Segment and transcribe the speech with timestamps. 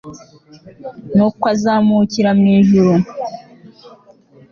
[1.15, 2.93] nukw'azamukira mw'ijuru